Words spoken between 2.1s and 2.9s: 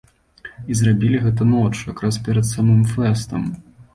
перад самым